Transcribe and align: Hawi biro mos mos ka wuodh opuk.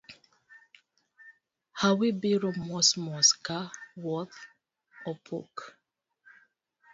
Hawi 1.79 2.07
biro 2.21 2.49
mos 2.67 2.89
mos 3.05 3.27
ka 3.45 3.57
wuodh 4.01 4.35
opuk. 5.11 5.53